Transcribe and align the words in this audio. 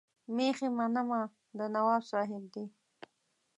مېښې 0.35 0.67
منمه 0.77 1.21
د 1.57 1.59
نواب 1.73 2.01
صاحب 2.11 2.43
دي. 2.53 2.65